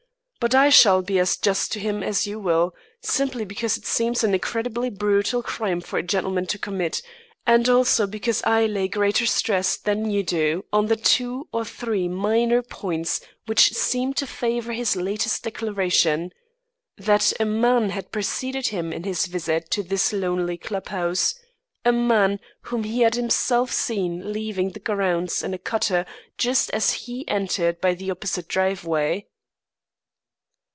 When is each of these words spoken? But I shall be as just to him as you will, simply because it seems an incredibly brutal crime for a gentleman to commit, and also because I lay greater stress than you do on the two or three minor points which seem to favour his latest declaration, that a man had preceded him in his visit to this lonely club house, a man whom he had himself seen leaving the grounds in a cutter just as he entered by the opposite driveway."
But 0.43 0.55
I 0.55 0.71
shall 0.71 1.03
be 1.03 1.19
as 1.19 1.37
just 1.37 1.71
to 1.73 1.79
him 1.79 2.01
as 2.01 2.25
you 2.25 2.39
will, 2.39 2.73
simply 3.03 3.45
because 3.45 3.77
it 3.77 3.85
seems 3.85 4.23
an 4.23 4.33
incredibly 4.33 4.89
brutal 4.89 5.43
crime 5.43 5.81
for 5.81 5.99
a 5.99 6.03
gentleman 6.03 6.47
to 6.47 6.57
commit, 6.57 7.03
and 7.45 7.69
also 7.69 8.07
because 8.07 8.41
I 8.41 8.65
lay 8.65 8.87
greater 8.87 9.27
stress 9.27 9.77
than 9.77 10.09
you 10.09 10.23
do 10.23 10.65
on 10.73 10.87
the 10.87 10.95
two 10.95 11.47
or 11.53 11.63
three 11.63 12.07
minor 12.07 12.63
points 12.63 13.21
which 13.45 13.73
seem 13.73 14.15
to 14.15 14.25
favour 14.25 14.73
his 14.73 14.95
latest 14.95 15.43
declaration, 15.43 16.31
that 16.97 17.31
a 17.39 17.45
man 17.45 17.91
had 17.91 18.11
preceded 18.11 18.69
him 18.69 18.91
in 18.91 19.03
his 19.03 19.27
visit 19.27 19.69
to 19.69 19.83
this 19.83 20.11
lonely 20.11 20.57
club 20.57 20.87
house, 20.87 21.35
a 21.85 21.91
man 21.91 22.39
whom 22.63 22.83
he 22.83 23.01
had 23.01 23.13
himself 23.13 23.71
seen 23.71 24.33
leaving 24.33 24.71
the 24.71 24.79
grounds 24.79 25.43
in 25.43 25.53
a 25.53 25.59
cutter 25.59 26.03
just 26.39 26.71
as 26.71 26.93
he 27.05 27.27
entered 27.27 27.79
by 27.79 27.93
the 27.93 28.09
opposite 28.09 28.47
driveway." 28.47 29.23